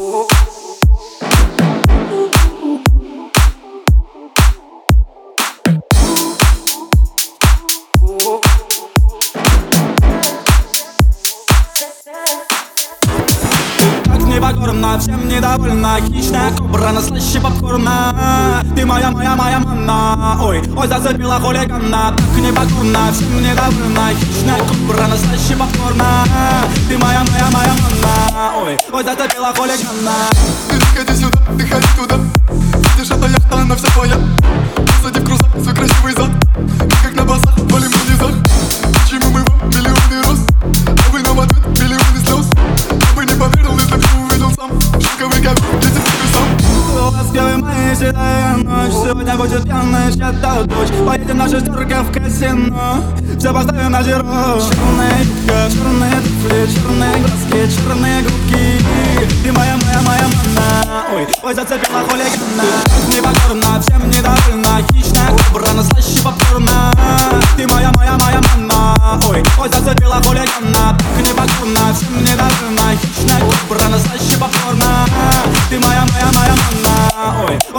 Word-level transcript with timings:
Как 0.00 0.08
непокорна, 14.24 14.98
всем 14.98 15.28
недовольна. 15.28 15.98
Хищная 16.00 16.50
кобра 16.56 16.92
на 16.92 17.02
слаще 17.02 17.38
попкорна. 17.38 18.64
Ты 18.74 18.86
моя, 18.86 19.10
моя, 19.10 19.36
моя 19.36 19.58
манна. 19.58 20.38
Ой, 20.42 20.62
ой, 20.78 20.88
зацепила 20.88 21.38
хулигана 21.38 22.14
Так 22.16 22.36
непокорна, 22.38 23.12
всем 23.12 23.42
недовольна. 23.42 24.14
Хищная 24.14 24.60
кобра 24.60 25.06
на 25.08 25.16
слаще 25.18 25.56
манна 29.02 29.12
Ой, 29.12 29.16
ой, 29.16 29.16
зацепила 29.16 29.54
хулигана 29.54 30.30
Ты 30.68 30.96
ходи 30.96 31.20
сюда, 31.20 31.38
ты 31.58 31.66
ходи 31.66 31.86
туда 31.96 32.16
эта 33.10 33.26
яхта, 33.26 33.60
она 33.60 33.76
вся 33.76 33.88
твоя 33.88 34.16
Моя 47.90 47.98
седая 47.98 48.56
ночь. 48.58 48.92
Сегодня 48.92 49.36
будет 49.36 49.64
пьяная 49.64 50.12
счета 50.12 50.62
дочь. 50.62 50.90
Поедем 51.04 51.38
на 51.38 51.48
шестерках 51.48 52.06
в 52.06 52.12
казино. 52.12 53.02
Все 53.36 53.52
поставим 53.52 53.90
на 53.90 54.00
зеро. 54.04 54.60
Юбка, 55.50 55.68
черные 55.72 56.20
туфли 56.20 56.66
Черные 56.72 57.16
глазки, 57.18 57.76
черные 57.76 58.22
губки 58.22 59.42
Ты 59.42 59.52
моя, 59.52 59.76
моя, 59.84 60.00
моя 60.02 60.22
манна 60.22 61.04
Ой, 61.12 61.26
ой, 61.42 61.54
зацепила 61.54 62.00
хулигана. 62.00 62.64
Непокорна, 63.08 63.80
всем 63.80 64.08
недовольна 64.08 64.86
Хищная 64.92 65.28
кобра, 65.30 65.72
на 65.72 65.82
слаще 65.82 66.22
попкорна. 66.22 66.92
Ты 67.56 67.66
моя, 67.66 67.90
моя, 67.92 68.16
моя 68.18 68.40
манна 68.40 69.20
Ой, 69.28 69.42
ой, 69.58 69.68
зацепила 69.68 70.22
хулигана 70.22 70.39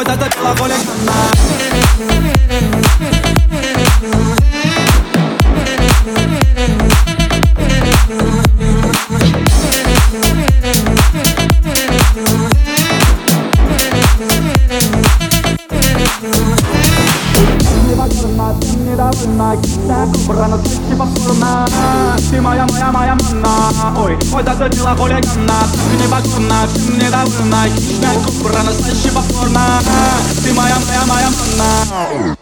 манна 0.00 0.14
Ой, 0.14 0.16
ой, 0.16 0.16
зацепила 0.16 0.56
хулигана 0.56 1.19
ты 19.20 19.56
Хищная 19.62 20.06
кобра, 20.06 20.46
на 20.46 20.58
слаще 20.58 20.96
попкорна 20.98 21.66
Ты 22.30 22.40
моя, 22.40 22.66
моя, 22.66 22.90
моя 22.92 23.14
манна. 23.14 23.98
Ой, 23.98 24.18
ой, 24.32 24.42
зацепила 24.44 24.96
хулигана 24.96 25.20
Так 25.48 26.00
непокорна, 26.00 26.66
всем 26.72 26.98
недовольна 26.98 27.68
Хищная 27.68 28.18
кобра, 28.24 28.62
на 28.62 28.72
слаще 28.72 29.10
попкорна 29.14 29.80
Ты 30.42 30.54
моя, 30.54 30.76
моя, 30.86 31.06
моя 31.06 31.28
манна 31.30 32.36